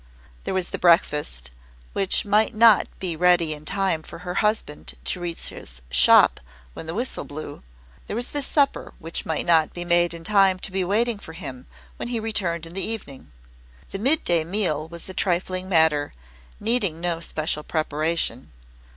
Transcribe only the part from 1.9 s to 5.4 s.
which might not be ready in time for her husband to